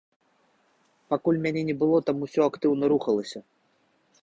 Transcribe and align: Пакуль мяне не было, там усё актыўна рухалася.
Пакуль 1.13 1.41
мяне 1.43 1.61
не 1.69 1.75
было, 1.85 1.97
там 2.09 2.17
усё 2.29 2.41
актыўна 2.53 2.85
рухалася. 2.95 3.39